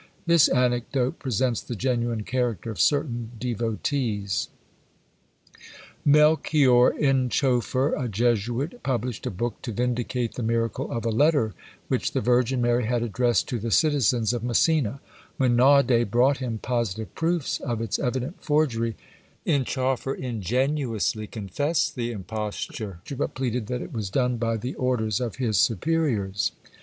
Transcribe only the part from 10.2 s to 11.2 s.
the miracle of a